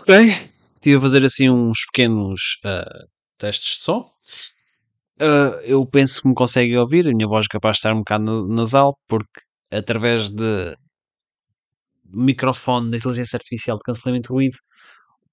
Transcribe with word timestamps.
Ok, 0.00 0.14
estive 0.74 0.96
a 0.96 1.00
fazer 1.00 1.22
assim 1.22 1.50
uns 1.50 1.84
pequenos 1.84 2.58
uh, 2.64 3.06
testes 3.36 3.78
de 3.78 3.84
som. 3.84 4.10
Uh, 5.20 5.60
eu 5.64 5.84
penso 5.86 6.22
que 6.22 6.28
me 6.28 6.34
conseguem 6.34 6.78
ouvir, 6.78 7.06
a 7.06 7.10
minha 7.10 7.28
voz 7.28 7.44
é 7.44 7.52
capaz 7.52 7.74
de 7.74 7.78
estar 7.80 7.92
um 7.92 7.98
bocado 7.98 8.48
nasal, 8.48 8.98
porque 9.06 9.42
através 9.70 10.30
de 10.30 10.76
microfone 12.06 12.90
da 12.90 12.96
inteligência 12.96 13.36
artificial 13.36 13.76
de 13.76 13.82
cancelamento 13.82 14.28
de 14.28 14.32
ruído, 14.32 14.56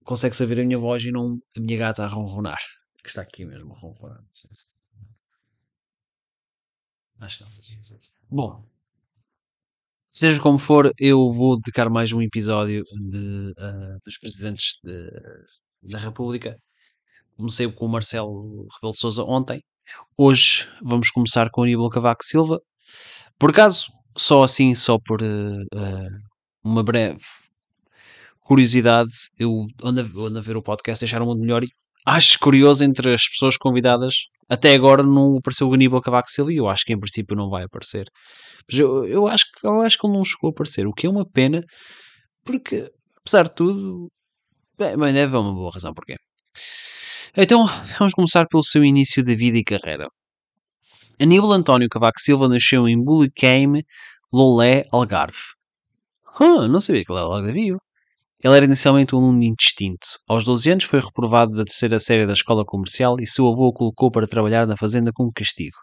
consegue-se 0.03 0.43
ouvir 0.43 0.59
a 0.59 0.65
minha 0.65 0.77
voz 0.77 1.03
e 1.03 1.11
não 1.11 1.39
a 1.55 1.59
minha 1.59 1.77
gata 1.77 2.03
a 2.03 2.07
ronronar. 2.07 2.59
Que 3.01 3.07
está 3.07 3.21
aqui 3.21 3.45
mesmo 3.45 3.73
ronronar. 3.73 4.21
Não 4.21 4.29
sei 4.33 4.49
se... 4.53 4.75
Acho 7.21 7.37
que 7.37 7.43
não. 7.45 7.99
Bom, 8.29 8.65
seja 10.11 10.39
como 10.39 10.57
for, 10.57 10.91
eu 10.99 11.31
vou 11.31 11.57
dedicar 11.57 11.89
mais 11.89 12.11
um 12.11 12.21
episódio 12.21 12.83
de, 12.83 13.53
uh, 13.57 13.99
dos 14.05 14.17
presidentes 14.17 14.79
de, 14.83 15.09
da 15.91 16.00
República. 16.00 16.57
Comecei 17.37 17.71
com 17.71 17.86
o 17.86 17.89
Marcelo 17.89 18.67
Rebelo 18.75 18.93
de 18.93 19.00
Souza 19.00 19.23
ontem. 19.23 19.61
Hoje 20.17 20.67
vamos 20.83 21.09
começar 21.09 21.50
com 21.51 21.61
o 21.61 21.64
Aníbal 21.64 21.89
Cavaco 21.89 22.23
Silva. 22.23 22.59
Por 23.37 23.51
acaso, 23.51 23.91
só 24.17 24.43
assim, 24.43 24.75
só 24.75 24.97
por 25.00 25.21
uh, 25.21 25.65
uma 26.64 26.83
breve 26.83 27.19
curiosidade, 28.50 29.14
eu 29.37 29.67
ando 29.83 30.01
a, 30.01 30.25
ando 30.25 30.39
a 30.39 30.41
ver 30.41 30.57
o 30.57 30.64
podcast 30.64 31.05
Deixar 31.05 31.21
o 31.21 31.25
Mundo 31.28 31.41
Melhor 31.41 31.64
e 31.64 31.69
acho 32.03 32.39
curioso 32.39 32.83
entre 32.83 33.14
as 33.14 33.28
pessoas 33.28 33.55
convidadas. 33.55 34.16
Até 34.49 34.73
agora 34.73 35.03
não 35.03 35.38
apareceu 35.38 35.67
o 35.67 35.73
Aníbal 35.73 36.02
Cavaco 36.02 36.30
Silva 36.30 36.52
e 36.52 36.58
eu 36.58 36.67
acho 36.67 36.83
que 36.83 36.91
em 36.91 36.99
princípio 36.99 37.35
não 37.35 37.49
vai 37.49 37.63
aparecer. 37.63 38.05
Mas 38.69 38.80
eu, 38.80 39.05
eu, 39.05 39.27
acho, 39.27 39.45
eu 39.63 39.81
acho 39.81 39.97
que 39.97 40.08
ele 40.08 40.13
não 40.13 40.25
chegou 40.25 40.49
a 40.49 40.52
aparecer, 40.52 40.88
o 40.88 40.94
que 40.94 41.05
é 41.05 41.09
uma 41.09 41.25
pena, 41.30 41.63
porque 42.44 42.91
apesar 43.17 43.44
de 43.44 43.55
tudo, 43.55 44.11
bem, 44.77 44.97
bem 44.97 45.13
deve 45.13 45.35
haver 45.35 45.38
uma 45.38 45.53
boa 45.53 45.72
razão 45.72 45.94
porquê. 45.94 46.16
Então, 47.38 47.67
vamos 48.00 48.14
começar 48.14 48.47
pelo 48.47 48.64
seu 48.64 48.83
início 48.83 49.23
de 49.23 49.36
vida 49.36 49.58
e 49.58 49.64
carreira. 49.64 50.08
Aníbal 51.22 51.52
António 51.52 51.88
Cavaco 51.89 52.19
Silva 52.19 52.47
nasceu 52.47 52.88
em 52.88 53.02
Buliqueime, 53.02 53.84
Lolé, 54.34 54.86
Algarve. 54.91 55.38
Hum, 56.39 56.67
não 56.67 56.81
sabia 56.81 57.03
que 57.03 57.11
ele 57.11 57.19
era 57.19 57.28
algarvio. 57.28 57.75
Ele 58.42 58.56
era 58.56 58.66
inicialmente 58.66 59.14
um 59.14 59.20
aluno 59.20 59.44
indistinto. 59.44 60.08
Aos 60.26 60.45
12 60.45 60.72
anos 60.72 60.84
foi 60.86 61.02
reprovado 61.02 61.58
da 61.58 61.66
terceira 61.66 62.00
série 62.00 62.26
da 62.26 62.32
escola 62.32 62.64
comercial 62.64 63.18
e 63.20 63.28
seu 63.28 63.46
avô 63.50 63.68
o 63.68 63.73
colocou 63.73 64.09
para 64.09 64.28
trabalhar 64.28 64.66
na 64.66 64.78
fazenda 64.78 65.12
como 65.14 65.34
castigo. 65.34 65.76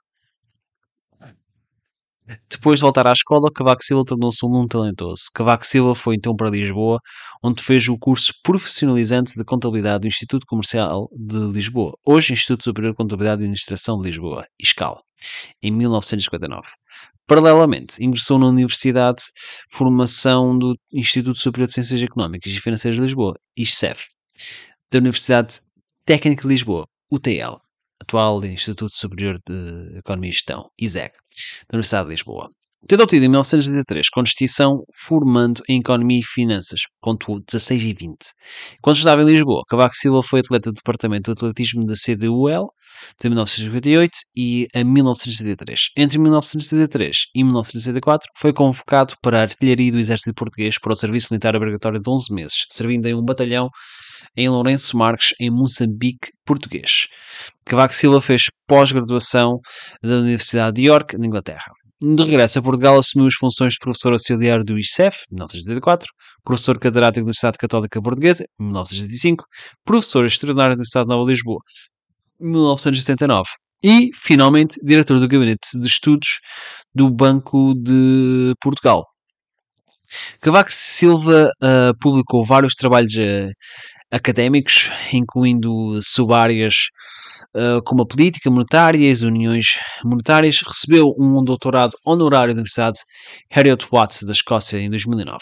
Depois 2.50 2.80
de 2.80 2.82
voltar 2.82 3.06
à 3.06 3.12
escola, 3.12 3.52
Cavaco 3.52 3.84
Silva 3.84 4.04
tornou-se 4.04 4.44
um 4.44 4.48
aluno 4.48 4.66
talentoso. 4.66 5.22
Cavaco 5.32 5.64
Silva 5.64 5.94
foi 5.94 6.16
então 6.16 6.34
para 6.34 6.50
Lisboa, 6.50 6.98
onde 7.42 7.62
fez 7.62 7.88
o 7.88 7.96
curso 7.96 8.32
profissionalizante 8.42 9.34
de 9.36 9.44
Contabilidade 9.44 10.02
do 10.02 10.08
Instituto 10.08 10.44
Comercial 10.44 11.08
de 11.12 11.38
Lisboa, 11.38 11.96
hoje 12.04 12.32
Instituto 12.32 12.64
Superior 12.64 12.92
de 12.92 12.96
Contabilidade 12.96 13.42
e 13.42 13.44
Administração 13.44 14.00
de 14.00 14.08
Lisboa, 14.08 14.44
ISCAL, 14.60 15.00
em 15.62 15.70
1959. 15.70 16.68
Paralelamente, 17.28 18.04
ingressou 18.04 18.38
na 18.38 18.46
Universidade 18.46 19.22
Formação 19.70 20.58
do 20.58 20.76
Instituto 20.92 21.38
Superior 21.38 21.68
de 21.68 21.74
Ciências 21.74 22.02
Económicas 22.02 22.52
e 22.52 22.60
Financeiras 22.60 22.96
de 22.96 23.02
Lisboa, 23.02 23.34
ISCEF, 23.56 24.06
da 24.90 24.98
Universidade 24.98 25.60
Técnica 26.04 26.42
de 26.42 26.48
Lisboa, 26.48 26.86
UTL, 27.10 27.60
atual 28.06 28.44
Instituto 28.44 28.94
Superior 28.94 29.36
de 29.46 29.98
Economia 29.98 30.30
e 30.30 30.32
Gestão, 30.32 30.70
ISEG, 30.78 31.12
da 31.68 31.76
Universidade 31.76 32.06
de 32.06 32.10
Lisboa. 32.12 32.48
Tendo 32.88 33.02
obtido 33.02 33.24
em 33.24 33.28
1983 33.28 34.08
com 34.10 34.22
distinção 34.22 34.84
formando 34.94 35.60
em 35.68 35.80
Economia 35.80 36.20
e 36.20 36.22
Finanças, 36.22 36.82
ponto 37.02 37.40
16 37.40 37.82
e 37.82 37.94
20. 37.94 38.16
Quando 38.80 38.96
estava 38.96 39.22
em 39.22 39.24
Lisboa, 39.24 39.62
Cavaco 39.68 39.96
Silva 39.96 40.22
foi 40.22 40.40
atleta 40.40 40.70
do 40.70 40.76
Departamento 40.76 41.32
de 41.34 41.38
Atletismo 41.38 41.84
da 41.84 41.94
CDUL 41.94 42.70
de 43.20 43.28
1958 43.28 44.12
e 44.36 44.68
a 44.74 44.84
1973. 44.84 45.80
Entre 45.96 46.18
1973 46.18 47.16
e 47.34 47.42
1974 47.42 48.28
foi 48.38 48.52
convocado 48.52 49.14
para 49.20 49.38
a 49.38 49.42
artilharia 49.42 49.90
do 49.90 49.98
Exército 49.98 50.32
Português 50.34 50.78
para 50.78 50.92
o 50.92 50.96
serviço 50.96 51.28
militar 51.32 51.56
obrigatório 51.56 52.00
de 52.00 52.08
11 52.08 52.32
meses, 52.32 52.66
servindo 52.70 53.06
em 53.06 53.14
um 53.14 53.24
batalhão 53.24 53.68
em 54.36 54.48
Lourenço 54.48 54.96
Marques, 54.96 55.34
em 55.40 55.50
Moçambique, 55.50 56.30
português. 56.44 57.08
Cavaco 57.66 57.94
Silva 57.94 58.20
fez 58.20 58.44
pós-graduação 58.66 59.60
da 60.02 60.16
Universidade 60.16 60.76
de 60.76 60.88
York, 60.88 61.16
na 61.16 61.26
Inglaterra. 61.26 61.72
De 62.00 62.22
regresso 62.22 62.58
a 62.58 62.62
Portugal, 62.62 62.98
assumiu 62.98 63.26
as 63.26 63.34
funções 63.34 63.72
de 63.72 63.78
professor 63.78 64.12
auxiliar 64.12 64.62
do 64.62 64.78
ICEF, 64.78 65.24
1984, 65.30 66.06
professor 66.44 66.78
catedrático 66.78 67.20
da 67.20 67.22
Universidade 67.22 67.56
Católica 67.56 68.02
Portuguesa, 68.02 68.44
1975, 68.58 69.44
professor 69.84 70.26
extraordinário 70.26 70.76
da 70.76 70.80
Universidade 70.80 71.08
Nova 71.08 71.24
de 71.24 71.30
Lisboa, 71.32 71.60
1979. 72.38 73.48
E, 73.82 74.10
finalmente, 74.14 74.78
diretor 74.82 75.18
do 75.18 75.28
Gabinete 75.28 75.78
de 75.78 75.86
Estudos 75.86 76.40
do 76.94 77.10
Banco 77.10 77.74
de 77.74 78.54
Portugal. 78.60 79.04
Cavaco 80.40 80.70
Silva 80.72 81.48
uh, 81.62 81.98
publicou 82.00 82.44
vários 82.44 82.74
trabalhos 82.74 83.12
uh, 83.14 83.50
académicos, 84.10 84.90
incluindo 85.12 86.00
subáreas 86.02 86.90
uh, 87.54 87.82
como 87.84 88.02
a 88.02 88.06
política 88.06 88.50
monetária 88.50 88.98
e 88.98 89.10
as 89.10 89.22
uniões 89.22 89.78
monetárias. 90.04 90.60
Recebeu 90.60 91.14
um 91.18 91.42
doutorado 91.42 91.96
honorário 92.04 92.54
da 92.54 92.60
Universidade 92.60 92.98
Heriot 93.50 93.86
Watt 93.92 94.24
da 94.24 94.32
Escócia 94.32 94.78
em 94.78 94.90
2009. 94.90 95.38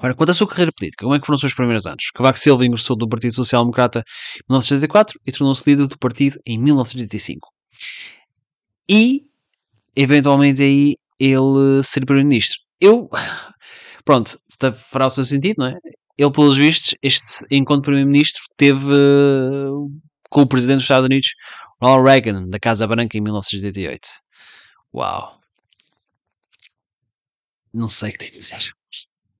Ora, 0.00 0.14
quanto 0.14 0.30
à 0.30 0.34
sua 0.34 0.46
carreira 0.46 0.72
política, 0.72 1.04
como 1.04 1.14
é 1.14 1.20
que 1.20 1.26
foram 1.26 1.36
os 1.36 1.40
seus 1.40 1.54
primeiros 1.54 1.86
anos? 1.86 2.10
Cavaco 2.14 2.38
Silva 2.38 2.66
ingressou 2.66 2.96
do 2.96 3.08
Partido 3.08 3.34
Social 3.34 3.62
Democrata 3.62 4.00
em 4.00 4.52
1974 4.52 5.18
e 5.26 5.32
tornou-se 5.32 5.62
líder 5.66 5.86
do 5.86 5.98
partido 5.98 6.38
em 6.46 6.58
1985. 6.58 7.48
E, 8.88 9.22
eventualmente, 9.96 10.62
aí 10.62 10.96
ele 11.18 11.82
ser 11.82 12.04
primeiro-ministro. 12.04 12.58
Eu, 12.78 13.08
pronto, 14.04 14.38
fará 14.90 15.06
o 15.06 15.10
seu 15.10 15.24
sentido, 15.24 15.56
não 15.58 15.66
é? 15.68 15.78
Ele, 16.18 16.30
pelos 16.30 16.56
vistos, 16.56 16.94
este 17.02 17.46
encontro 17.50 17.82
primeiro-ministro 17.82 18.42
teve 18.56 18.86
uh, 18.86 19.90
com 20.30 20.40
o 20.42 20.46
presidente 20.46 20.76
dos 20.76 20.84
Estados 20.84 21.04
Unidos, 21.04 21.34
Ronald 21.80 22.08
Reagan, 22.08 22.48
da 22.48 22.58
Casa 22.58 22.86
Branca, 22.86 23.16
em 23.16 23.20
1988. 23.20 24.08
Uau! 24.94 25.38
Não 27.72 27.88
sei 27.88 28.08
o 28.08 28.12
que 28.12 28.18
tem 28.18 28.30
de 28.30 28.38
dizer. 28.38 28.72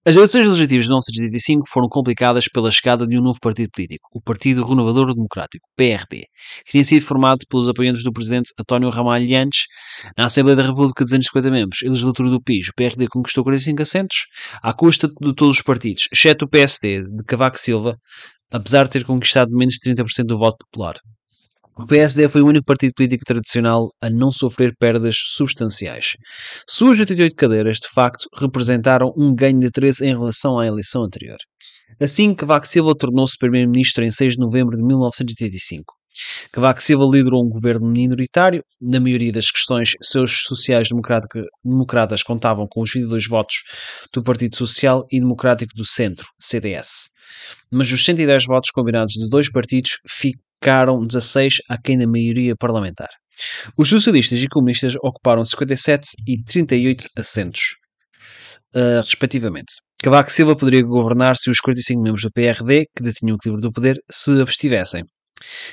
As 0.09 0.15
eleições 0.15 0.47
legislativas 0.47 0.85
de 0.85 0.91
1985 0.91 1.69
foram 1.69 1.89
complicadas 1.89 2.47
pela 2.47 2.71
chegada 2.71 3.05
de 3.09 3.19
um 3.19 3.21
novo 3.21 3.41
partido 3.41 3.69
político, 3.75 4.09
o 4.15 4.21
Partido 4.21 4.65
Renovador 4.65 5.13
Democrático, 5.13 5.67
PRD, 5.75 6.27
que 6.65 6.71
tinha 6.71 6.85
sido 6.85 7.05
formado 7.05 7.45
pelos 7.51 7.69
apoiantes 7.69 8.05
do 8.05 8.13
presidente 8.13 8.53
António 8.57 8.89
Ramalho 8.89 9.29
Lhantes 9.29 9.65
na 10.17 10.27
Assembleia 10.27 10.55
da 10.55 10.63
República 10.63 11.05
de 11.05 11.11
250 11.11 11.51
membros 11.51 11.83
e 11.83 11.89
legislatura 11.89 12.31
do 12.31 12.41
PIS. 12.41 12.69
O 12.69 12.75
PRD 12.77 13.09
conquistou 13.09 13.43
45 13.43 13.83
assentos 13.83 14.17
à 14.63 14.73
custa 14.73 15.09
de 15.09 15.35
todos 15.35 15.57
os 15.57 15.63
partidos, 15.63 16.05
exceto 16.13 16.45
o 16.45 16.49
PSD 16.49 17.03
de 17.03 17.25
Cavaco 17.25 17.59
Silva, 17.59 17.97
apesar 18.53 18.85
de 18.85 18.91
ter 18.91 19.05
conquistado 19.05 19.51
menos 19.51 19.75
de 19.75 19.93
30% 19.93 20.25
do 20.25 20.39
voto 20.39 20.59
popular. 20.67 20.95
O 21.79 21.87
PSD 21.87 22.27
foi 22.27 22.41
o 22.41 22.47
único 22.47 22.65
partido 22.65 22.95
político 22.95 23.25
tradicional 23.27 23.89
a 24.01 24.09
não 24.09 24.33
sofrer 24.33 24.73
perdas 24.79 25.17
substanciais. 25.35 26.13
Suas 26.67 26.99
88 26.99 27.37
cadeiras, 27.37 27.77
de 27.79 27.89
facto, 27.93 28.27
representaram 28.35 29.13
um 29.15 29.35
ganho 29.35 29.61
de 29.61 29.71
13 29.71 30.07
em 30.07 30.17
relação 30.17 30.59
à 30.59 30.67
eleição 30.67 31.05
anterior. 31.05 31.37
Assim, 32.01 32.35
Cavaco 32.35 32.67
Silva 32.67 32.95
tornou-se 32.99 33.37
primeiro-ministro 33.39 34.03
em 34.05 34.11
6 34.11 34.35
de 34.35 34.41
novembro 34.41 34.75
de 34.75 34.83
1985. 34.83 35.95
Cavaco 36.51 36.83
Silva 36.83 37.05
liderou 37.05 37.45
um 37.45 37.49
governo 37.51 37.87
minoritário. 37.87 38.63
Na 38.81 38.99
maioria 38.99 39.33
das 39.33 39.51
questões, 39.51 39.91
seus 40.01 40.45
sociais-democratas 40.45 42.23
contavam 42.23 42.67
com 42.67 42.81
os 42.81 42.91
22 42.91 43.29
votos 43.29 43.57
do 44.15 44.23
Partido 44.23 44.57
Social 44.57 45.07
e 45.13 45.21
Democrático 45.21 45.75
do 45.77 45.85
Centro, 45.85 46.27
CDS. 46.41 47.11
Mas 47.71 47.93
os 47.93 48.03
110 48.03 48.47
votos 48.47 48.71
combinados 48.71 49.13
de 49.13 49.29
dois 49.29 49.51
partidos 49.51 49.99
ficaram 50.67 51.01
16 51.01 51.59
aquém 51.69 51.97
da 51.97 52.09
maioria 52.09 52.57
parlamentar. 52.57 53.09
Os 53.79 53.89
socialistas 53.89 54.41
e 54.41 54.49
comunistas 54.49 54.97
ocuparam 54.97 55.45
57 55.45 56.09
e 56.27 56.43
38 56.43 57.07
assentos, 57.17 57.77
uh, 58.75 59.01
respectivamente. 59.01 59.75
Cavaco 60.03 60.33
Silva 60.33 60.57
poderia 60.57 60.83
governar 60.83 61.37
se 61.37 61.49
os 61.51 61.61
45 61.61 62.03
membros 62.03 62.23
do 62.23 62.33
PRD, 62.33 62.87
que 62.97 63.03
detinham 63.03 63.35
o 63.35 63.37
equilíbrio 63.37 63.63
do 63.63 63.73
poder, 63.73 63.97
se 64.11 64.41
abstivessem. 64.41 65.05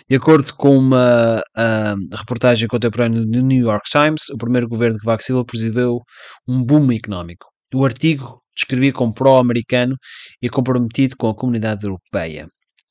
De 0.08 0.16
acordo 0.16 0.54
com 0.54 0.78
uma 0.78 1.42
uh, 1.58 2.16
reportagem 2.16 2.68
contemporânea 2.68 3.22
do 3.22 3.42
New 3.42 3.64
York 3.64 3.90
Times, 3.90 4.30
o 4.30 4.38
primeiro 4.38 4.68
governo 4.68 4.98
de 4.98 5.04
Cavaco 5.04 5.24
Silva 5.24 5.44
presidiu 5.44 6.02
um 6.48 6.62
boom 6.64 6.92
económico. 6.92 7.48
O 7.74 7.84
artigo 7.84 8.42
descrevia 8.56 8.94
como 8.94 9.14
pró-americano 9.14 9.96
e 10.40 10.50
comprometido 10.50 11.16
com 11.18 11.30
a 11.30 11.36
comunidade 11.36 11.86
europeia. 11.86 12.48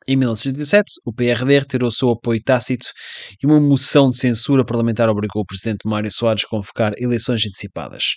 Em 0.08 0.16
1977, 0.16 1.00
o 1.04 1.12
PRD 1.12 1.60
retirou 1.60 1.90
seu 1.90 2.10
apoio 2.10 2.43
tácito 2.43 2.87
e 3.40 3.46
uma 3.46 3.60
moção 3.60 4.10
de 4.10 4.19
censura 4.19 4.64
parlamentar 4.64 5.08
obrigou 5.08 5.43
o 5.43 5.46
presidente 5.46 5.87
Mário 5.87 6.10
Soares 6.10 6.44
a 6.44 6.49
convocar 6.49 6.93
eleições 6.99 7.46
antecipadas. 7.46 8.14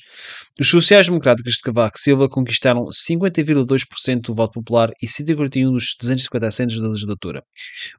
Os 0.59 0.67
sociais-democráticos 0.67 1.53
de 1.53 1.61
Cavaco 1.61 1.99
Silva 1.99 2.27
conquistaram 2.27 2.85
50,2% 2.85 4.21
do 4.21 4.33
voto 4.33 4.53
popular 4.53 4.89
e 5.01 5.07
141 5.07 5.71
dos 5.71 5.95
250 5.99 6.47
assentos 6.47 6.79
da 6.79 6.87
legislatura. 6.87 7.43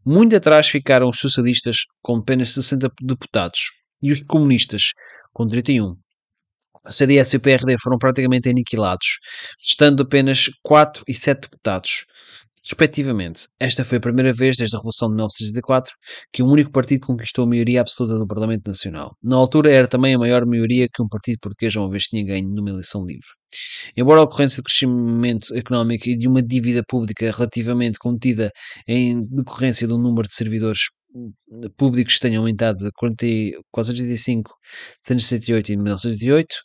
Muito 0.04 0.34
atrás 0.34 0.66
ficaram 0.66 1.08
os 1.08 1.20
socialistas, 1.20 1.84
com 2.02 2.16
apenas 2.16 2.50
60 2.50 2.90
deputados, 3.00 3.70
e 4.02 4.10
os 4.10 4.20
comunistas, 4.22 4.90
com 5.32 5.46
31. 5.46 5.94
O 6.84 6.92
CDS 6.92 7.34
e 7.34 7.36
o 7.36 7.40
PRD 7.40 7.76
foram 7.80 7.98
praticamente 7.98 8.48
aniquilados, 8.48 9.18
restando 9.60 10.02
apenas 10.02 10.48
4 10.62 11.04
e 11.06 11.14
7 11.14 11.42
deputados 11.42 12.04
respectivamente. 12.68 13.46
Esta 13.60 13.84
foi 13.84 13.98
a 13.98 14.00
primeira 14.00 14.32
vez 14.32 14.56
desde 14.56 14.74
a 14.74 14.78
Revolução 14.78 15.08
de 15.08 15.14
1964 15.14 15.92
que 16.32 16.42
um 16.42 16.48
único 16.48 16.72
partido 16.72 17.06
conquistou 17.06 17.44
a 17.44 17.48
maioria 17.48 17.80
absoluta 17.80 18.18
do 18.18 18.26
Parlamento 18.26 18.66
Nacional. 18.66 19.16
Na 19.22 19.36
altura 19.36 19.70
era 19.70 19.86
também 19.86 20.14
a 20.14 20.18
maior 20.18 20.44
maioria 20.44 20.88
que 20.92 21.00
um 21.02 21.08
partido 21.08 21.38
português 21.40 21.76
uma 21.76 21.88
vez 21.88 22.04
tinha 22.04 22.24
ganho 22.24 22.48
numa 22.48 22.70
eleição 22.70 23.04
livre. 23.06 23.26
Embora 23.96 24.20
a 24.20 24.24
ocorrência 24.24 24.56
de 24.56 24.64
crescimento 24.64 25.54
económico 25.54 26.08
e 26.08 26.16
de 26.16 26.26
uma 26.26 26.42
dívida 26.42 26.82
pública 26.86 27.30
relativamente 27.30 27.98
contida 27.98 28.50
em 28.88 29.24
decorrência 29.24 29.86
do 29.86 29.96
número 29.96 30.26
de 30.26 30.34
servidores 30.34 30.80
públicos 31.76 32.18
tenham 32.18 32.42
aumentado 32.42 32.78
de 32.78 32.90
485, 32.92 34.50
768 35.02 35.72
em 35.72 35.76
1988 35.76 36.56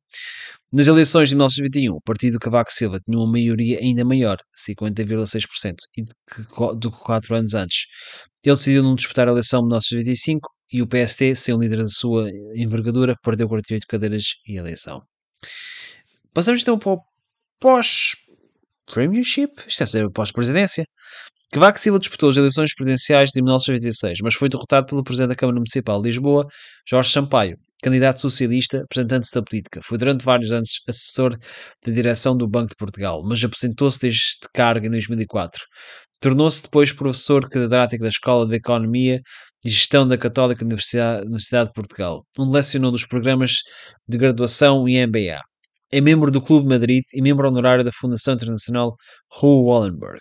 Nas 0.69 0.85
eleições 0.85 1.29
de 1.29 1.35
1921, 1.35 1.95
o 1.95 2.01
partido 2.01 2.37
Cavaco 2.37 2.73
Silva 2.73 2.99
tinha 2.99 3.17
uma 3.17 3.31
maioria 3.31 3.79
ainda 3.79 4.03
maior, 4.03 4.37
50,6%, 4.67 5.75
do 6.77 6.91
que 6.91 6.97
quatro 6.99 7.35
anos 7.35 7.53
antes. 7.53 7.85
Ele 8.43 8.53
decidiu 8.53 8.83
não 8.83 8.93
disputar 8.93 9.29
a 9.29 9.31
eleição 9.31 9.61
de 9.61 9.67
1925 9.67 10.49
e 10.73 10.81
o 10.81 10.87
PST, 10.87 11.35
sem 11.35 11.55
o 11.55 11.59
líder 11.59 11.77
da 11.77 11.87
sua 11.87 12.29
envergadura, 12.53 13.15
perdeu 13.23 13.47
48 13.47 13.85
cadeiras 13.87 14.23
e 14.45 14.57
eleição. 14.57 15.01
Passamos 16.33 16.61
então 16.61 16.77
para 16.77 16.91
o 16.91 16.99
pós-premiership, 17.61 19.53
isto 19.67 19.79
deve 19.79 19.91
ser 19.91 20.09
pós-presidência. 20.11 20.83
Cavaco 21.49 21.79
Silva 21.79 21.97
disputou 21.97 22.27
as 22.29 22.35
eleições 22.35 22.73
presidenciais 22.75 23.29
de 23.29 23.41
1926, 23.41 24.19
mas 24.21 24.35
foi 24.35 24.49
derrotado 24.49 24.85
pelo 24.85 25.01
Presidente 25.01 25.29
da 25.29 25.35
Câmara 25.35 25.55
Municipal 25.59 26.01
de 26.01 26.09
Lisboa, 26.09 26.45
Jorge 26.85 27.09
Sampaio, 27.09 27.57
candidato 27.81 28.19
socialista, 28.19 28.79
representante 28.79 29.29
da 29.33 29.41
política. 29.41 29.81
Foi 29.83 29.97
durante 29.97 30.24
vários 30.24 30.51
anos 30.51 30.81
assessor 30.88 31.38
da 31.85 31.91
direção 31.91 32.35
do 32.35 32.47
Banco 32.47 32.69
de 32.69 32.75
Portugal, 32.75 33.21
mas 33.24 33.44
aposentou-se 33.44 34.00
deste 34.00 34.47
cargo 34.53 34.85
em 34.85 34.89
2004. 34.89 35.63
Tornou-se 36.19 36.63
depois 36.63 36.91
professor 36.91 37.47
catedrático 37.47 38.03
da 38.03 38.09
Escola 38.09 38.47
de 38.47 38.56
Economia 38.56 39.21
e 39.63 39.69
Gestão 39.69 40.07
da 40.07 40.18
Católica 40.18 40.63
Universidade, 40.63 41.25
Universidade 41.25 41.68
de 41.68 41.74
Portugal, 41.74 42.24
onde 42.38 42.51
lecionou 42.51 42.91
dos 42.91 43.06
programas 43.06 43.57
de 44.07 44.18
graduação 44.18 44.88
e 44.88 45.06
MBA. 45.06 45.41
É 45.91 46.01
membro 46.01 46.31
do 46.31 46.41
Clube 46.41 46.68
Madrid 46.68 47.03
e 47.13 47.21
membro 47.21 47.47
honorário 47.47 47.83
da 47.83 47.91
Fundação 47.91 48.33
Internacional 48.33 48.95
Raoul 49.31 49.65
Wallenberg. 49.65 50.19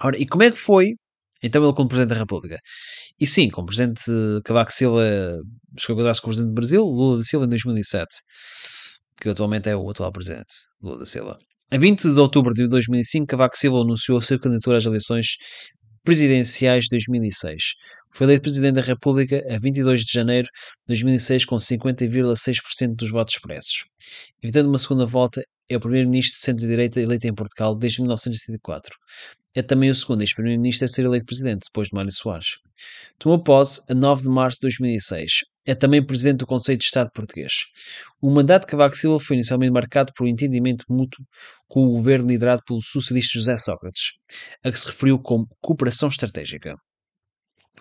Ora, 0.00 0.16
e 0.18 0.26
como 0.26 0.42
é 0.42 0.50
que 0.50 0.58
foi 0.58 0.94
então 1.46 1.64
ele 1.64 1.72
como 1.74 1.88
Presidente 1.88 2.10
da 2.10 2.20
República? 2.20 2.58
E 3.20 3.26
sim, 3.26 3.48
como 3.48 3.66
Presidente 3.66 4.02
Cavaco 4.44 4.72
Silva 4.72 5.02
chegou 5.78 5.96
a 5.96 6.02
encontrar-se 6.02 6.20
com 6.20 6.26
o 6.26 6.30
Presidente 6.30 6.50
do 6.50 6.54
Brasil, 6.54 6.82
Lula 6.84 7.18
da 7.18 7.24
Silva, 7.24 7.46
em 7.46 7.48
2007, 7.48 8.06
que 9.20 9.28
atualmente 9.28 9.68
é 9.68 9.76
o 9.76 9.88
atual 9.90 10.12
Presidente, 10.12 10.52
Lula 10.82 10.98
da 11.00 11.06
Silva. 11.06 11.38
A 11.70 11.78
20 11.78 12.14
de 12.14 12.20
outubro 12.20 12.54
de 12.54 12.68
2005, 12.68 13.26
Cavaco 13.26 13.56
Silva 13.56 13.80
anunciou 13.80 14.18
a 14.18 14.22
sua 14.22 14.38
candidatura 14.38 14.76
às 14.76 14.84
eleições 14.84 15.36
presidenciais 16.04 16.84
de 16.84 16.90
2006. 16.90 17.62
Foi 18.12 18.26
eleito 18.26 18.42
Presidente 18.42 18.76
da 18.76 18.80
República 18.80 19.42
a 19.50 19.58
22 19.58 20.02
de 20.04 20.12
janeiro 20.12 20.46
de 20.46 20.94
2006 20.94 21.44
com 21.44 21.56
50,6% 21.56 22.94
dos 22.94 23.10
votos 23.10 23.34
expressos. 23.34 23.84
Evitando 24.40 24.68
uma 24.68 24.78
segunda 24.78 25.04
volta, 25.04 25.42
é 25.68 25.76
o 25.76 25.80
primeiro-ministro 25.80 26.36
de 26.36 26.44
centro-direita 26.44 27.00
eleito 27.00 27.26
em 27.26 27.34
Portugal 27.34 27.76
desde 27.76 28.00
1974. 28.00 28.94
É 29.56 29.62
também 29.62 29.88
o 29.88 29.94
segundo 29.94 30.20
ex-primeiro-ministro 30.20 30.84
a 30.84 30.88
ser 30.88 31.06
eleito 31.06 31.24
presidente, 31.24 31.64
depois 31.64 31.88
de 31.88 31.94
Mário 31.94 32.12
Soares. 32.12 32.58
Tomou 33.18 33.42
posse 33.42 33.80
a 33.88 33.94
9 33.94 34.24
de 34.24 34.28
março 34.28 34.58
de 34.58 34.66
2006. 34.66 35.30
É 35.64 35.74
também 35.74 36.04
presidente 36.04 36.40
do 36.40 36.46
Conselho 36.46 36.76
de 36.76 36.84
Estado 36.84 37.08
português. 37.10 37.52
O 38.20 38.30
mandato 38.30 38.64
de 38.64 38.68
Cavaco 38.68 38.94
Silva 38.94 39.18
foi 39.18 39.36
inicialmente 39.36 39.72
marcado 39.72 40.12
por 40.14 40.26
um 40.26 40.28
entendimento 40.28 40.84
mútuo 40.90 41.24
com 41.66 41.86
o 41.86 41.92
governo 41.92 42.28
liderado 42.28 42.60
pelo 42.66 42.82
socialista 42.82 43.38
José 43.38 43.56
Sócrates, 43.56 44.12
a 44.62 44.70
que 44.70 44.78
se 44.78 44.88
referiu 44.88 45.18
como 45.18 45.48
cooperação 45.62 46.10
estratégica. 46.10 46.74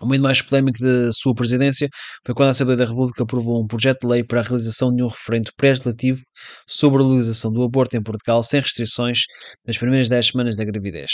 O 0.02 0.06
momento 0.06 0.24
mais 0.24 0.42
polémico 0.42 0.80
da 0.80 1.12
sua 1.14 1.34
presidência 1.34 1.88
foi 2.26 2.36
quando 2.36 2.48
a 2.48 2.52
Assembleia 2.52 2.78
da 2.78 2.86
República 2.86 3.24
aprovou 3.24 3.64
um 3.64 3.68
projeto 3.68 4.02
de 4.02 4.08
lei 4.08 4.24
para 4.24 4.42
a 4.42 4.44
realização 4.44 4.94
de 4.94 5.02
um 5.02 5.08
referendo 5.08 5.52
pré-legislativo 5.56 6.20
sobre 6.68 7.02
a 7.02 7.06
legalização 7.06 7.52
do 7.52 7.64
aborto 7.64 7.96
em 7.96 8.04
Portugal 8.04 8.44
sem 8.44 8.60
restrições 8.60 9.20
nas 9.66 9.78
primeiras 9.78 10.10
10 10.10 10.28
semanas 10.28 10.56
da 10.56 10.66
gravidez. 10.66 11.12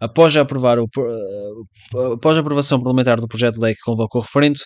Após 0.00 0.36
a, 0.36 0.40
aprovar 0.40 0.78
o, 0.78 0.86
eh, 0.98 2.12
após 2.14 2.36
a 2.36 2.40
aprovação 2.40 2.82
parlamentar 2.82 3.20
do 3.20 3.28
projeto 3.28 3.54
de 3.54 3.60
lei 3.60 3.74
que 3.74 3.80
convocou 3.84 4.20
o 4.20 4.24
referendo, 4.24 4.58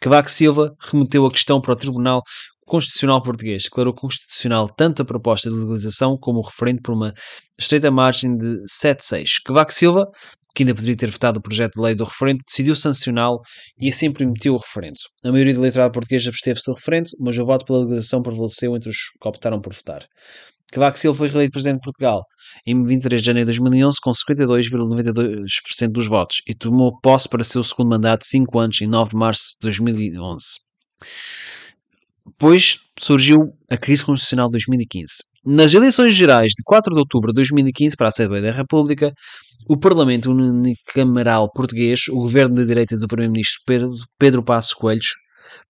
Cavaco 0.00 0.30
Silva 0.30 0.74
remeteu 0.80 1.24
a 1.24 1.30
questão 1.30 1.60
para 1.60 1.72
o 1.72 1.76
Tribunal 1.76 2.22
Constitucional 2.66 3.22
Português 3.22 3.62
declarou 3.62 3.94
constitucional 3.94 4.68
tanto 4.68 5.00
a 5.00 5.04
proposta 5.04 5.48
de 5.48 5.54
legalização 5.54 6.18
como 6.20 6.40
o 6.40 6.42
referendo 6.42 6.82
por 6.82 6.94
uma 6.94 7.14
estreita 7.56 7.92
margem 7.92 8.36
de 8.36 8.60
7-6. 8.82 9.26
Cavaco 9.44 9.72
Silva 9.72 10.08
que 10.56 10.62
ainda 10.62 10.74
poderia 10.74 10.96
ter 10.96 11.10
votado 11.10 11.38
o 11.38 11.42
projeto 11.42 11.74
de 11.74 11.82
lei 11.82 11.94
do 11.94 12.04
referendo, 12.04 12.38
decidiu 12.48 12.74
sancioná-lo 12.74 13.40
e 13.78 13.90
assim 13.90 14.10
permitiu 14.10 14.54
o 14.54 14.58
referendo. 14.58 14.96
A 15.22 15.30
maioria 15.30 15.52
do 15.52 15.60
eleitorado 15.60 15.92
português 15.92 16.26
absteve-se 16.26 16.64
do 16.66 16.74
referendo, 16.74 17.10
mas 17.20 17.36
o 17.36 17.44
voto 17.44 17.66
pela 17.66 17.80
legalização 17.80 18.22
prevaleceu 18.22 18.74
entre 18.74 18.88
os 18.88 18.96
que 19.20 19.28
optaram 19.28 19.60
por 19.60 19.74
votar. 19.74 20.06
Cavaco 20.72 20.98
Silva 20.98 21.18
foi 21.18 21.28
reeleito 21.28 21.52
Presidente 21.52 21.76
de 21.76 21.84
Portugal 21.84 22.22
em 22.66 22.82
23 22.84 23.20
de 23.20 23.26
janeiro 23.26 23.52
de 23.52 23.58
2011 23.58 23.98
com 24.02 24.10
52,92% 24.10 25.92
dos 25.92 26.06
votos 26.08 26.38
e 26.48 26.54
tomou 26.54 26.98
posse 27.00 27.28
para 27.28 27.44
seu 27.44 27.62
segundo 27.62 27.90
mandato 27.90 28.22
de 28.22 28.28
5 28.28 28.58
anos 28.58 28.80
em 28.80 28.86
9 28.86 29.10
de 29.10 29.16
março 29.16 29.42
de 29.60 29.68
2011. 29.68 30.44
Depois 32.26 32.80
surgiu 32.98 33.36
a 33.70 33.76
crise 33.76 34.04
constitucional 34.04 34.48
de 34.48 34.52
2015. 34.52 35.14
Nas 35.48 35.72
eleições 35.72 36.16
gerais 36.16 36.48
de 36.56 36.64
4 36.64 36.92
de 36.92 36.98
outubro 36.98 37.30
de 37.30 37.36
2015 37.36 37.94
para 37.96 38.08
a 38.08 38.08
Assembleia 38.08 38.42
da 38.42 38.50
República, 38.50 39.12
o 39.68 39.78
Parlamento 39.78 40.32
Unicameral 40.32 41.48
português, 41.52 42.08
o 42.08 42.16
governo 42.16 42.56
de 42.56 42.66
direita 42.66 42.98
do 42.98 43.06
Primeiro-Ministro 43.06 43.60
Pedro, 44.18 44.42
Passos 44.42 44.72
Coelhos, 44.72 45.14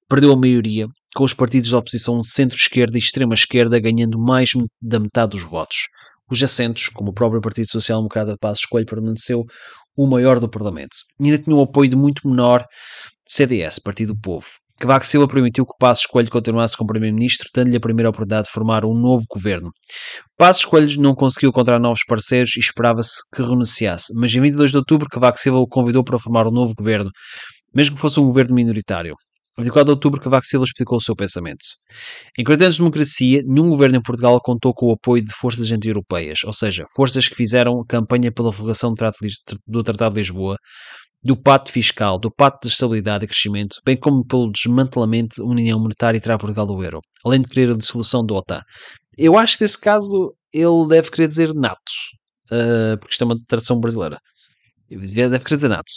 perdeu 0.09 0.33
a 0.33 0.37
maioria, 0.37 0.87
com 1.15 1.25
os 1.25 1.35
partidos 1.35 1.69
de 1.69 1.77
oposição 1.77 2.23
centro-esquerda 2.23 2.97
e 2.97 3.01
extrema-esquerda 3.01 3.79
ganhando 3.79 4.19
mais 4.19 4.49
da 4.81 4.99
metade 4.99 5.33
dos 5.33 5.43
votos. 5.43 5.89
Os 6.31 6.43
assentos, 6.43 6.89
como 6.89 7.11
o 7.11 7.15
próprio 7.15 7.43
Partido 7.43 7.71
Social 7.71 7.99
Democrata 7.99 8.33
de 8.33 8.39
Passos 8.39 8.65
Coelho, 8.65 8.87
permaneceu 8.87 9.45
o 9.95 10.07
maior 10.07 10.41
do 10.41 10.49
Parlamento. 10.49 10.97
E 11.21 11.25
ainda 11.27 11.39
tinha 11.39 11.55
um 11.55 11.61
apoio 11.61 11.91
de 11.91 11.97
muito 11.97 12.27
menor 12.27 12.65
CDS, 13.29 13.79
Partido 13.79 14.15
do 14.15 14.21
Povo. 14.23 14.47
Cavaco 14.79 15.07
Silva 15.07 15.27
permitiu 15.27 15.65
que 15.65 15.73
Passos 15.79 16.05
Coelho 16.05 16.31
continuasse 16.31 16.77
como 16.77 16.89
Primeiro-Ministro, 16.89 17.49
dando-lhe 17.55 17.79
a 17.79 17.81
primeira 17.81 18.11
oportunidade 18.11 18.47
de 18.47 18.53
formar 18.53 18.85
um 18.85 18.93
novo 18.95 19.25
governo. 19.31 19.71
Passos 20.37 20.67
Coelho 20.67 21.01
não 21.01 21.15
conseguiu 21.15 21.49
encontrar 21.49 21.81
novos 21.81 22.05
parceiros 22.07 22.55
e 22.57 22.61
esperava-se 22.61 23.21
que 23.35 23.41
renunciasse, 23.41 24.13
mas 24.15 24.35
em 24.35 24.41
22 24.41 24.73
de 24.73 24.77
outubro 24.77 25.09
Cavaco 25.09 25.39
Silva 25.39 25.59
o 25.59 25.67
convidou 25.67 26.05
para 26.05 26.19
formar 26.19 26.47
um 26.47 26.51
novo 26.51 26.75
governo, 26.75 27.11
mesmo 27.75 27.95
que 27.95 28.01
fosse 28.03 28.21
um 28.21 28.27
governo 28.27 28.55
minoritário. 28.55 29.15
Em 29.59 29.63
24 29.63 29.87
de 29.87 29.91
outubro, 29.93 30.21
Cavaco 30.21 30.47
Silva 30.47 30.67
explicou 30.67 30.99
o 30.99 31.01
seu 31.01 31.17
pensamento. 31.17 31.65
Em 32.39 32.45
40 32.45 32.65
anos 32.65 32.75
de 32.75 32.81
democracia, 32.83 33.43
nenhum 33.47 33.71
governo 33.71 33.97
em 33.97 34.03
Portugal 34.03 34.39
contou 34.43 34.75
com 34.75 34.89
o 34.89 34.93
apoio 34.93 35.25
de 35.25 35.33
forças 35.33 35.73
anti-europeias, 35.73 36.41
ou 36.45 36.53
seja, 36.53 36.85
forças 36.95 37.27
que 37.27 37.35
fizeram 37.35 37.83
campanha 37.89 38.31
pela 38.31 38.51
revogação 38.51 38.93
do 39.67 39.83
Tratado 39.83 40.15
de 40.15 40.21
Lisboa, 40.21 40.59
do 41.27 41.37
Pacto 41.37 41.73
Fiscal, 41.73 42.19
do 42.19 42.31
Pacto 42.31 42.69
de 42.69 42.73
Estabilidade 42.73 43.25
e 43.25 43.29
Crescimento, 43.29 43.81
bem 43.85 43.97
como 43.97 44.25
pelo 44.25 44.51
desmantelamento 44.51 45.43
da 45.43 45.45
União 45.45 45.79
Monetária 45.79 46.17
e 46.17 46.21
tirar 46.21 46.39
Portugal 46.39 46.67
do 46.67 46.83
euro, 46.83 47.01
além 47.25 47.43
de 47.43 47.49
querer 47.49 47.73
a 47.73 47.77
dissolução 47.77 48.25
do 48.25 48.35
OTAN. 48.37 48.63
Eu 49.19 49.37
acho 49.37 49.59
que 49.59 49.65
nesse 49.65 49.79
caso 49.79 50.35
ele 50.55 50.87
deve 50.89 51.11
querer 51.11 51.27
dizer 51.27 51.53
nato, 51.53 51.93
uh, 52.53 52.97
porque 52.99 53.13
isto 53.13 53.23
é 53.23 53.25
uma 53.25 53.37
tradução 53.49 53.81
brasileira. 53.81 54.19
Deve 54.89 55.41
querer 55.41 55.57
dizer 55.57 55.69
nato. 55.69 55.91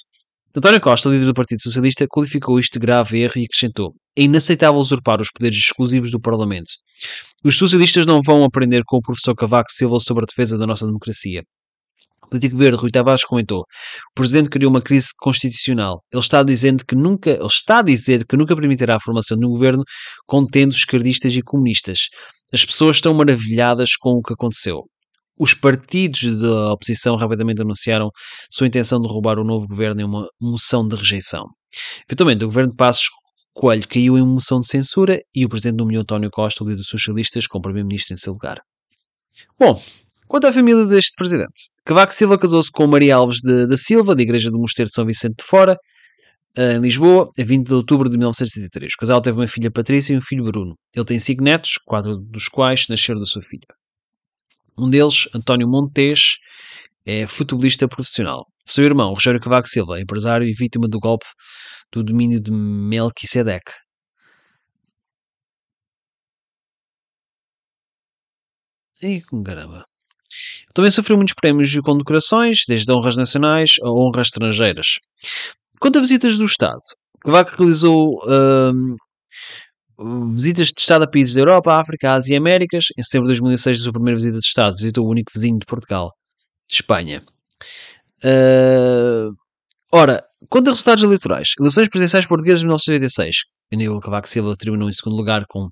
António 0.55 0.81
Costa, 0.81 1.09
líder 1.09 1.25
do 1.25 1.33
Partido 1.33 1.61
Socialista, 1.61 2.07
qualificou 2.07 2.59
isto 2.59 2.73
de 2.73 2.79
grave 2.79 3.21
erro 3.21 3.33
e 3.35 3.45
acrescentou: 3.45 3.93
é 4.17 4.23
inaceitável 4.23 4.79
usurpar 4.79 5.21
os 5.21 5.29
poderes 5.31 5.59
exclusivos 5.59 6.09
do 6.09 6.19
Parlamento. 6.19 6.71
Os 7.43 7.55
socialistas 7.55 8.05
não 8.07 8.19
vão 8.19 8.43
aprender 8.43 8.81
com 8.83 8.97
o 8.97 9.01
professor 9.01 9.35
Cavaco 9.35 9.71
Silva 9.71 9.99
sobre 9.99 10.23
a 10.23 10.25
defesa 10.25 10.57
da 10.57 10.65
nossa 10.65 10.87
democracia. 10.87 11.43
Político 12.29 12.57
verde 12.57 12.77
Rui 12.77 12.91
Tavares 12.91 13.23
comentou: 13.23 13.61
o 13.61 14.13
presidente 14.15 14.49
criou 14.49 14.69
uma 14.69 14.81
crise 14.81 15.07
constitucional. 15.19 16.01
Ele 16.11 16.21
está 16.21 16.43
dizendo 16.43 16.83
que 16.85 16.95
nunca, 16.95 17.31
ele 17.31 17.45
está 17.45 17.79
a 17.79 17.81
dizer 17.81 18.25
que 18.25 18.37
nunca 18.37 18.55
permitirá 18.55 18.95
a 18.95 18.99
formação 18.99 19.37
de 19.37 19.45
um 19.45 19.49
governo 19.49 19.83
contendo 20.25 20.71
esquerdistas 20.71 21.33
e 21.33 21.41
comunistas. 21.41 22.07
As 22.53 22.63
pessoas 22.65 22.97
estão 22.97 23.13
maravilhadas 23.13 23.95
com 23.95 24.11
o 24.11 24.21
que 24.21 24.33
aconteceu. 24.33 24.83
Os 25.37 25.53
partidos 25.53 26.37
da 26.39 26.73
oposição 26.73 27.15
rapidamente 27.15 27.61
anunciaram 27.61 28.09
sua 28.51 28.67
intenção 28.67 28.99
de 29.01 29.07
roubar 29.07 29.39
o 29.39 29.43
novo 29.43 29.67
governo 29.67 30.01
em 30.01 30.03
uma 30.03 30.27
moção 30.39 30.85
de 30.85 30.95
rejeição. 30.95 31.45
Eventualmente, 32.07 32.43
o 32.43 32.47
governo 32.47 32.71
de 32.71 32.75
Passos 32.75 33.07
Coelho 33.53 33.87
caiu 33.87 34.17
em 34.17 34.25
moção 34.25 34.59
de 34.59 34.67
censura 34.67 35.19
e 35.33 35.45
o 35.45 35.49
presidente 35.49 35.77
nomeou 35.77 36.01
António 36.01 36.29
Costa, 36.29 36.63
o 36.63 36.67
líder 36.67 36.77
dos 36.77 36.87
socialistas, 36.87 37.47
como 37.47 37.61
primeiro-ministro 37.61 38.13
em 38.13 38.17
seu 38.17 38.33
lugar. 38.33 38.61
Bom, 39.57 39.81
quanto 40.29 40.47
à 40.47 40.53
família 40.53 40.85
deste 40.85 41.13
presidente, 41.17 41.71
Cavaco 41.83 42.13
Silva 42.13 42.37
casou-se 42.37 42.71
com 42.71 42.87
Maria 42.87 43.15
Alves 43.15 43.41
da 43.41 43.75
Silva, 43.75 44.15
da 44.15 44.21
Igreja 44.21 44.49
do 44.49 44.59
Mosteiro 44.59 44.87
de 44.87 44.95
São 44.95 45.05
Vicente 45.05 45.37
de 45.39 45.43
Fora, 45.43 45.75
eh, 46.55 46.73
em 46.73 46.81
Lisboa, 46.81 47.29
a 47.37 47.43
20 47.43 47.67
de 47.67 47.73
outubro 47.73 48.09
de 48.09 48.17
1973. 48.17 48.93
O 48.93 48.97
casal 48.99 49.21
teve 49.21 49.37
uma 49.37 49.47
filha 49.47 49.71
Patrícia 49.71 50.13
e 50.13 50.17
um 50.17 50.21
filho 50.21 50.43
Bruno. 50.43 50.75
Ele 50.93 51.05
tem 51.05 51.19
cinco 51.19 51.43
netos, 51.43 51.73
quatro 51.85 52.17
dos 52.17 52.47
quais 52.47 52.87
nasceram 52.87 53.19
da 53.19 53.25
sua 53.25 53.41
filha. 53.41 53.67
Um 54.77 54.89
deles, 54.89 55.27
António 55.35 55.67
Montes, 55.67 56.37
é 57.05 57.27
futebolista 57.27 57.87
profissional. 57.87 58.45
Seu 58.65 58.85
irmão, 58.85 59.13
Rogério 59.13 59.39
Cavaco 59.39 59.67
Silva, 59.67 59.99
empresário 59.99 60.47
e 60.47 60.53
vítima 60.53 60.87
do 60.87 60.99
golpe 60.99 61.25
do 61.91 62.03
domínio 62.03 62.39
de 62.39 62.51
Melquisedeque. 62.51 63.71
E 69.01 69.21
com 69.21 69.43
caramba. 69.43 69.88
Também 70.73 70.91
sofreu 70.91 71.17
muitos 71.17 71.33
prémios 71.33 71.73
e 71.73 71.81
condecorações, 71.81 72.63
desde 72.67 72.91
honras 72.91 73.15
nacionais 73.15 73.75
a 73.83 73.89
honras 73.89 74.27
estrangeiras. 74.27 74.99
Quanto 75.79 75.97
a 75.97 76.01
visitas 76.01 76.37
do 76.37 76.45
Estado, 76.45 76.79
Cavaco 77.21 77.55
realizou 77.57 78.21
hum, 78.27 78.95
visitas 80.33 80.67
de 80.67 80.79
Estado 80.79 81.03
a 81.03 81.09
países 81.09 81.33
da 81.33 81.41
Europa, 81.41 81.73
África, 81.73 82.13
Ásia 82.13 82.35
e 82.35 82.37
Américas. 82.37 82.85
Em 82.97 83.03
setembro 83.03 83.27
de 83.27 83.33
2006, 83.39 83.79
a 83.79 83.83
sua 83.83 83.93
primeira 83.93 84.17
visita 84.17 84.37
de 84.37 84.45
Estado 84.45 84.75
visitou 84.77 85.05
o 85.05 85.09
único 85.09 85.31
vizinho 85.33 85.59
de 85.59 85.65
Portugal, 85.65 86.11
de 86.69 86.75
Espanha. 86.75 87.23
Uh, 88.23 89.33
ora, 89.91 90.23
quanto 90.49 90.67
a 90.67 90.71
resultados 90.71 91.03
eleitorais, 91.03 91.49
eleições 91.59 91.89
presidenciais 91.89 92.25
portuguesas 92.25 92.59
de 92.59 92.65
1986, 92.65 93.35
Aníbal 93.73 93.99
Cavaco 93.99 94.27
Silva 94.27 94.55
terminou 94.57 94.89
em 94.89 94.93
segundo 94.93 95.15
lugar 95.15 95.45
com 95.47 95.69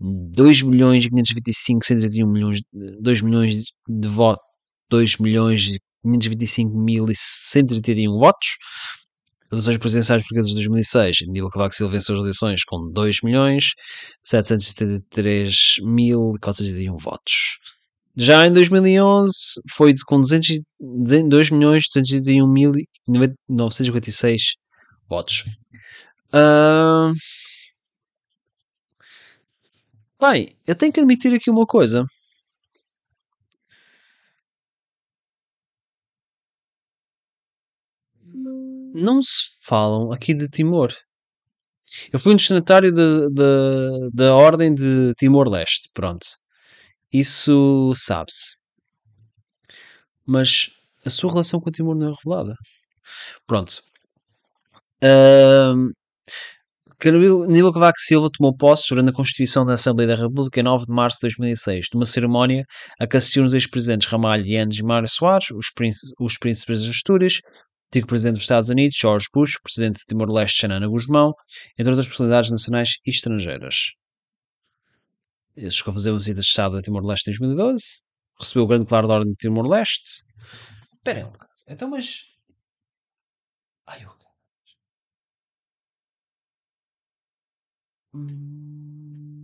2 0.00 0.62
milhões 0.62 1.06
525 1.06 1.84
131 1.84 2.26
milhões 2.26 2.60
2 2.72 3.20
milhões 3.22 3.64
de 3.88 4.08
votos 4.08 4.44
2 4.90 5.16
milhões 5.18 5.76
525 6.02 6.78
mil 6.78 7.10
e 7.10 7.14
131 7.16 8.18
votos 8.18 8.48
eleições 9.50 9.78
presidenciais 9.78 10.22
portuguesas 10.22 10.50
de 10.50 10.56
2006, 10.56 11.16
Aníbal 11.28 11.50
Cavaco 11.50 11.74
Silva 11.74 11.92
venceu 11.92 12.14
as 12.16 12.20
eleições 12.20 12.64
com 12.64 12.90
2 12.92 13.22
milhões 13.22 13.70
773 14.22 15.76
mil 15.82 16.34
401 16.40 16.96
votos. 16.98 17.58
Já 18.16 18.46
em 18.46 18.52
2011 18.52 19.32
foi 19.70 19.94
com 20.06 20.20
200, 20.20 20.60
2 21.28 21.50
milhões 21.50 21.84
201 21.94 22.46
mil 22.46 22.72
956 23.48 24.42
votos. 25.08 25.44
Uh... 26.34 27.14
Bem, 30.20 30.56
eu 30.66 30.74
tenho 30.74 30.92
que 30.92 31.00
admitir 31.00 31.34
aqui 31.34 31.50
uma 31.50 31.66
coisa. 31.66 32.06
não 38.98 39.22
se 39.22 39.50
falam 39.60 40.12
aqui 40.12 40.34
de 40.34 40.48
Timor. 40.48 40.92
Eu 42.12 42.18
fui 42.18 42.32
um 42.32 42.36
destinatário 42.36 42.92
da, 42.92 44.10
da, 44.12 44.34
Ordem 44.34 44.74
de 44.74 45.14
Timor-Leste, 45.14 45.88
pronto. 45.94 46.26
Isso 47.12 47.92
sabe-se. 47.96 48.58
Mas 50.26 50.70
a 51.04 51.10
sua 51.10 51.30
relação 51.30 51.60
com 51.60 51.70
o 51.70 51.72
Timor 51.72 51.94
não 51.96 52.10
é 52.10 52.14
revelada. 52.14 52.54
Pronto. 53.46 53.82
Uh, 55.02 55.90
Aníbal 57.00 57.72
Cavaco 57.72 58.00
Silva 58.00 58.28
tomou 58.28 58.56
posse 58.56 58.88
durante 58.88 59.10
a 59.10 59.12
Constituição 59.12 59.64
da 59.64 59.74
Assembleia 59.74 60.08
da 60.08 60.16
República 60.16 60.58
em 60.58 60.64
9 60.64 60.86
de 60.86 60.92
março 60.92 61.18
de 61.18 61.28
2006, 61.28 61.86
numa 61.94 62.04
cerimónia 62.04 62.64
a 62.98 63.06
que 63.06 63.16
assistiram 63.16 63.46
os 63.46 63.54
ex-presidentes 63.54 64.08
Ramalho, 64.08 64.44
e 64.44 64.82
Mário 64.82 65.08
Soares, 65.08 65.50
os, 65.52 65.70
príncipes, 65.70 66.10
os 66.18 66.36
príncipes 66.36 66.80
das 66.80 66.88
Astúrias, 66.88 67.40
antigo 67.88 68.08
presidente 68.08 68.34
dos 68.34 68.42
Estados 68.42 68.68
Unidos, 68.68 68.96
George 68.98 69.26
Bush, 69.32 69.60
presidente 69.62 70.00
de 70.00 70.06
Timor-Leste, 70.06 70.60
Xanana 70.62 70.88
Guzmão, 70.88 71.34
entre 71.78 71.90
outras 71.90 72.08
personalidades 72.08 72.50
nacionais 72.50 72.94
e 73.06 73.10
estrangeiras. 73.10 73.92
Ele 75.56 75.70
chegou 75.70 75.92
a 75.92 75.94
fazer 75.94 76.10
uma 76.10 76.18
visita 76.18 76.40
de 76.40 76.46
Estado 76.46 76.78
a 76.78 76.82
Timor-Leste 76.82 77.30
em 77.30 77.38
2012, 77.38 77.84
recebeu 78.40 78.64
o 78.64 78.66
grande 78.66 78.86
claro 78.86 79.06
da 79.06 79.14
Ordem 79.14 79.32
de 79.32 79.38
Timor-Leste. 79.38 80.24
Espera. 80.96 81.32
Então, 81.68 81.90
mas... 81.90 82.22
Ai, 83.86 84.02
eu... 84.02 84.17
Hum... 88.18 89.37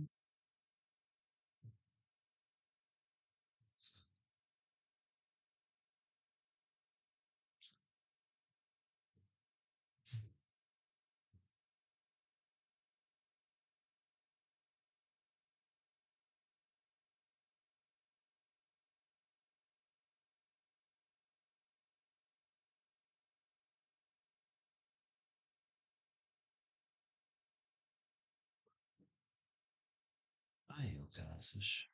Graças. 31.15 31.87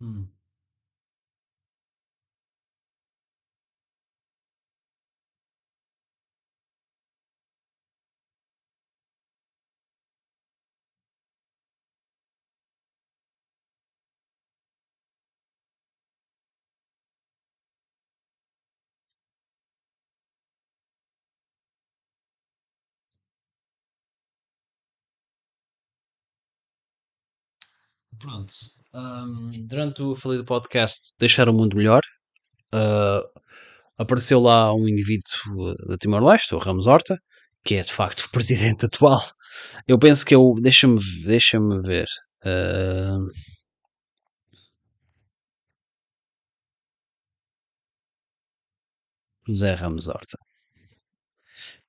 Hum. 0.00 0.28
Pronto. 28.24 28.54
Um, 28.94 29.50
durante 29.66 30.02
o 30.02 30.16
falido 30.16 30.46
podcast 30.46 31.12
Deixar 31.18 31.46
o 31.46 31.52
Mundo 31.52 31.76
Melhor, 31.76 32.00
uh, 32.74 33.40
apareceu 33.98 34.40
lá 34.40 34.72
um 34.74 34.88
indivíduo 34.88 35.74
da 35.86 35.98
Timor-Leste, 35.98 36.54
o 36.54 36.58
Ramos 36.58 36.86
Horta, 36.86 37.18
que 37.62 37.74
é 37.74 37.82
de 37.82 37.92
facto 37.92 38.20
o 38.22 38.30
presidente 38.32 38.86
atual. 38.86 39.20
Eu 39.86 39.98
penso 39.98 40.24
que 40.24 40.34
eu. 40.34 40.54
Deixa-me 40.58 41.00
deixa 41.24 41.58
ver. 41.82 42.06
Uh, 42.46 43.30
José 49.46 49.74
Ramos 49.74 50.08
Horta. 50.08 50.38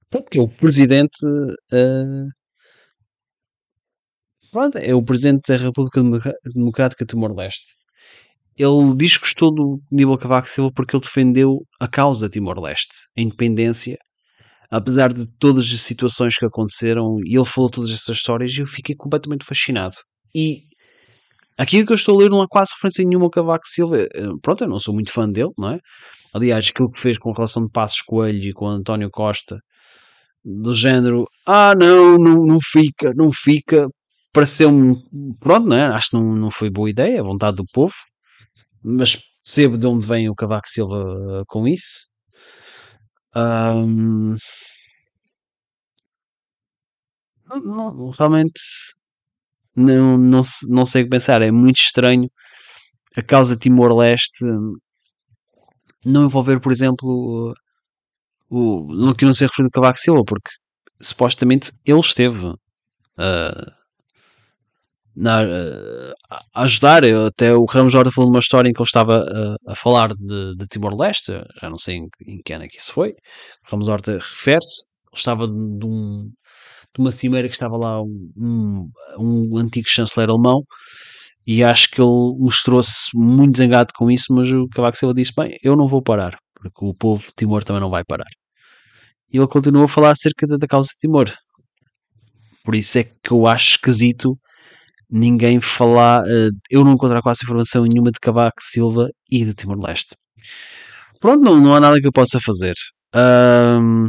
Pronto, 0.10 0.30
que 0.30 0.38
é 0.38 0.42
o 0.42 0.50
presidente. 0.50 1.25
Uh, 1.72 2.27
pronto, 4.56 4.78
é 4.78 4.96
o 4.96 5.04
presidente 5.04 5.42
da 5.50 5.58
República 5.58 6.02
Democrática 6.54 7.04
de 7.04 7.10
Timor-Leste. 7.10 7.76
Ele 8.58 8.96
diz 8.96 9.18
que 9.18 9.26
gostou 9.26 9.54
do 9.54 9.82
Aníbal 9.92 10.18
Cavaco 10.18 10.48
Silva 10.48 10.72
porque 10.74 10.96
ele 10.96 11.04
defendeu 11.04 11.58
a 11.78 11.90
causa 11.90 12.30
Timor-Leste, 12.30 12.96
a 13.18 13.22
independência, 13.22 13.98
apesar 14.72 15.12
de 15.12 15.28
todas 15.40 15.66
as 15.66 15.82
situações 15.82 16.38
que 16.38 16.46
aconteceram, 16.46 17.04
e 17.26 17.36
ele 17.36 17.44
falou 17.44 17.70
todas 17.70 17.92
essas 17.92 18.16
histórias 18.16 18.54
e 18.54 18.62
eu 18.62 18.66
fiquei 18.66 18.96
completamente 18.96 19.44
fascinado. 19.44 19.96
E 20.34 20.62
aquilo 21.58 21.86
que 21.86 21.92
eu 21.92 21.98
estou 21.98 22.16
a 22.16 22.24
ler 22.24 22.30
não 22.30 22.42
há 22.42 22.48
quase 22.48 22.72
referência 22.76 23.04
nenhuma 23.04 23.26
ao 23.26 23.32
Cavaco 23.32 23.68
Silva. 23.68 24.04
Eh, 24.04 24.08
pronto, 24.42 24.64
eu 24.64 24.70
não 24.70 24.80
sou 24.80 24.94
muito 24.94 25.12
fã 25.12 25.30
dele, 25.30 25.52
não 25.58 25.72
é? 25.72 25.80
Aliás, 26.34 26.70
aquilo 26.70 26.90
que 26.90 27.00
fez 27.00 27.18
com 27.18 27.34
relação 27.34 27.66
de 27.66 27.72
Passos 27.74 28.02
Coelho 28.02 28.42
e 28.42 28.54
com 28.54 28.68
António 28.68 29.10
Costa, 29.12 29.58
do 30.46 30.74
género, 30.74 31.26
ah 31.46 31.74
não, 31.76 32.18
não, 32.18 32.46
não 32.46 32.60
fica, 32.62 33.12
não 33.16 33.32
fica, 33.34 33.88
pareceu-me, 34.36 35.01
pronto, 35.39 35.68
não 35.68 35.77
é? 35.77 35.86
acho 35.86 36.10
que 36.10 36.18
não, 36.18 36.36
não 36.36 36.51
foi 36.51 36.70
boa 36.70 36.89
ideia, 36.89 37.22
a 37.22 37.24
vontade 37.24 37.56
do 37.56 37.65
povo, 37.74 37.94
mas 38.84 39.18
percebo 39.42 39.77
de 39.77 39.88
onde 39.88 40.06
vem 40.06 40.30
o 40.30 40.36
Cavaco 40.36 40.68
Silva 40.68 41.44
com 41.48 41.65
isso. 41.65 42.10
Um, 43.34 44.36
não, 47.63 48.10
realmente 48.10 48.60
não, 49.75 50.18
não, 50.18 50.42
não 50.68 50.86
sei 50.86 51.04
o 51.04 51.06
que 51.06 51.12
pensar. 51.12 51.42
É 51.42 51.51
muito 51.51 51.77
estranho 51.77 52.30
a 53.15 53.22
causa 53.22 53.56
Timor-Leste 53.58 54.46
não 56.06 56.25
envolver, 56.25 56.60
por 56.60 56.72
exemplo, 56.72 57.56
o, 58.50 58.94
no 58.94 59.15
que 59.15 59.25
não 59.25 59.34
se 59.34 59.46
referido 59.46 59.70
a 59.70 59.72
Cavaco 59.72 60.00
Silva, 60.00 60.24
porque 60.25 60.51
supostamente 61.01 61.72
ele 61.86 62.00
esteve 62.00 62.46
uh, 62.46 63.72
na, 65.16 65.44
uh, 65.44 66.14
a 66.54 66.64
ajudar. 66.64 67.04
Até 67.06 67.54
o 67.54 67.66
Ramos 67.66 67.94
Jorge 67.94 68.12
falou 68.12 68.30
uma 68.30 68.40
história 68.40 68.70
em 68.70 68.74
que 68.74 68.82
ele 68.82 68.88
estava 68.88 69.20
uh, 69.20 69.72
a 69.72 69.76
falar 69.76 70.14
de, 70.14 70.56
de 70.56 70.68
Timor-Leste, 70.68 71.32
já 71.62 71.70
não 71.70 71.78
sei 71.78 71.98
em, 71.98 72.08
em 72.28 72.42
que 72.44 72.54
ano 72.54 72.66
é 72.66 72.68
que 72.68 72.78
isso 72.78 72.92
foi. 72.92 73.12
O 73.12 73.72
Ramos 73.72 73.88
Horta 73.88 74.14
refere-se, 74.14 74.86
ele 75.12 75.18
estava 75.18 75.48
de, 75.48 75.54
de, 75.54 75.86
um, 75.86 76.30
de, 76.94 77.00
uma 77.00 77.12
cimeira 77.12 77.48
que 77.48 77.56
estava 77.56 77.78
lá 77.78 78.02
um, 78.02 78.32
um, 78.38 78.90
um 79.20 79.58
antigo 79.58 79.90
chanceler 79.90 80.30
alemão 80.30 80.64
e 81.48 81.64
acho 81.64 81.90
que 81.90 82.02
ele 82.02 82.36
mostrou-se 82.40 83.10
muito 83.14 83.58
zangado 83.58 83.94
com 83.96 84.10
isso, 84.10 84.34
mas 84.34 84.52
o 84.52 84.68
Cavaco 84.70 84.98
Silva 84.98 85.14
disse, 85.14 85.32
bem, 85.36 85.56
eu 85.64 85.76
não 85.76 85.88
vou 85.88 86.02
parar, 86.02 86.38
porque 86.56 86.84
o 86.84 86.94
povo 86.94 87.22
de 87.22 87.34
Timor 87.36 87.64
também 87.64 87.82
não 87.82 87.90
vai 87.90 88.04
parar. 88.04 88.30
E 89.32 89.38
ele 89.38 89.48
continuou 89.48 89.86
a 89.86 89.88
falar 89.88 90.12
acerca 90.12 90.48
da, 90.48 90.58
da 90.58 90.68
causa 90.68 90.90
de 90.90 90.98
Timor. 91.00 91.32
Por 92.64 92.74
isso 92.74 92.98
é 92.98 93.04
que 93.04 93.32
eu 93.32 93.46
acho 93.46 93.72
esquisito 93.72 94.36
ninguém 95.10 95.60
falar, 95.62 96.24
uh, 96.24 96.52
eu 96.70 96.84
não 96.84 96.94
encontrar 96.94 97.22
quase 97.22 97.44
informação 97.44 97.84
nenhuma 97.84 98.12
de 98.12 98.20
Cavaco 98.20 98.62
Silva 98.62 99.10
e 99.30 99.46
de 99.46 99.54
Timor-Leste. 99.54 100.16
Pronto, 101.20 101.44
não, 101.44 101.60
não 101.60 101.76
há 101.76 101.80
nada 101.80 102.00
que 102.00 102.08
eu 102.08 102.12
possa 102.12 102.40
fazer. 102.40 102.74
Um, 103.16 104.08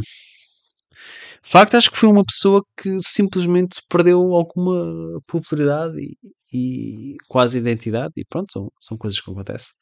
facto, 1.47 1.75
acho 1.75 1.89
que 1.89 1.97
foi 1.97 2.09
uma 2.09 2.23
pessoa 2.23 2.61
que 2.77 2.97
simplesmente 3.01 3.81
perdeu 3.89 4.19
alguma 4.33 5.19
popularidade 5.25 5.95
e, 5.97 6.17
e 6.53 7.15
quase 7.27 7.57
identidade, 7.57 8.13
e 8.17 8.25
pronto, 8.25 8.51
são, 8.51 8.69
são 8.81 8.97
coisas 8.97 9.19
que 9.19 9.31
acontecem. 9.31 9.73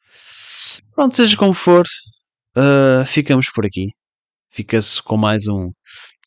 Pronto, 0.94 1.16
seja 1.16 1.36
como 1.36 1.52
for, 1.52 1.84
uh, 2.56 3.04
ficamos 3.06 3.50
por 3.52 3.66
aqui. 3.66 3.88
Fica-se 4.50 5.02
com 5.02 5.16
mais 5.16 5.46
um 5.48 5.70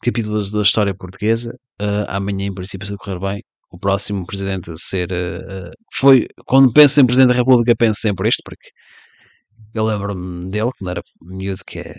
capítulo 0.03 0.43
da 0.51 0.61
história 0.61 0.93
portuguesa. 0.93 1.51
Uh, 1.81 2.05
amanhã, 2.07 2.45
em 2.45 2.53
princípio, 2.53 2.85
se 2.85 2.95
correr 2.97 3.19
bem, 3.19 3.43
o 3.71 3.77
próximo 3.77 4.25
presidente 4.25 4.71
a 4.71 4.75
ser. 4.77 5.11
Uh, 5.11 5.71
foi. 5.93 6.27
Quando 6.45 6.73
penso 6.73 7.01
em 7.01 7.05
presidente 7.05 7.29
da 7.29 7.35
República, 7.35 7.75
penso 7.75 7.99
sempre 8.01 8.29
isto, 8.29 8.41
porque 8.43 8.69
eu 9.73 9.85
lembro-me 9.85 10.49
dele, 10.49 10.71
quando 10.77 10.91
era 10.91 11.03
miúdo, 11.21 11.63
que 11.65 11.79
é 11.79 11.95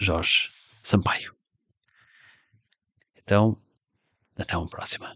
Jorge 0.00 0.50
Sampaio. 0.82 1.34
Então, 3.22 3.56
até 4.36 4.56
uma 4.56 4.68
próxima. 4.68 5.08